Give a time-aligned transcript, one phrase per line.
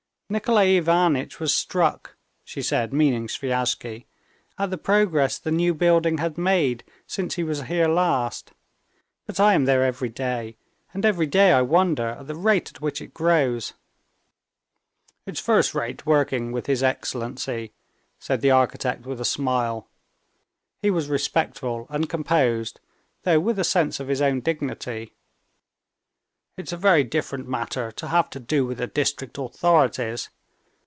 [0.31, 2.15] "Nikolay Ivanitch was struck,"
[2.45, 4.05] she said, meaning Sviazhsky,
[4.57, 8.53] "at the progress the new building had made since he was here last;
[9.25, 10.55] but I am there every day,
[10.93, 13.73] and every day I wonder at the rate at which it grows."
[15.25, 17.73] "It's first rate working with his excellency,"
[18.17, 19.89] said the architect with a smile
[20.81, 22.79] (he was respectful and composed,
[23.23, 25.11] though with a sense of his own dignity).
[26.57, 30.29] "It's a very different matter to have to do with the district authorities.